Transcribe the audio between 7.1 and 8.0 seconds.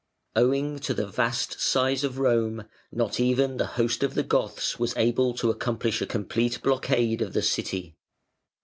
of the City.